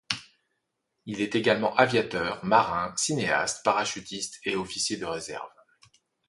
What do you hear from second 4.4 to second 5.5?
et officier de réserve.